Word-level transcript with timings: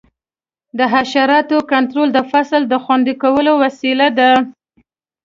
د 0.77 0.79
حشراتو 0.93 1.57
کنټرول 1.71 2.09
د 2.13 2.19
فصل 2.31 2.61
د 2.67 2.73
خوندي 2.83 3.13
کولو 3.23 3.51
وسیله 3.63 4.07
ده. 4.17 4.31